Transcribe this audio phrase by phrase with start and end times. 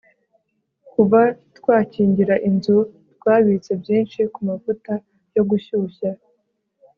[0.91, 1.21] kuva
[1.57, 2.77] twakingira inzu
[3.15, 4.93] twabitse byinshi kumavuta
[5.35, 6.11] yo gushyushya